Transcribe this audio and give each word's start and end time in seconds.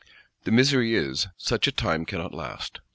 The 0.45 0.51
misery 0.51 0.95
is, 0.95 1.27
such 1.37 1.67
a 1.67 1.71
time 1.71 2.07
cannot 2.07 2.33
last! 2.33 2.79